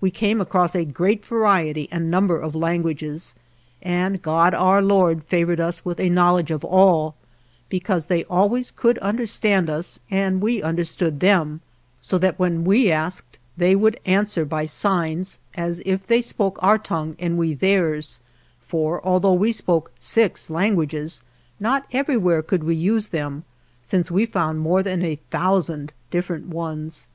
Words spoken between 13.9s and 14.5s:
158 ALVAR